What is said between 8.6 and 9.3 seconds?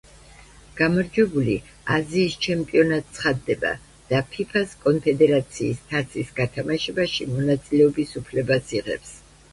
იღებს.